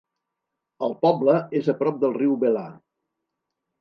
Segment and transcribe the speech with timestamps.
[0.87, 2.67] El poble és a prop del riu Belah.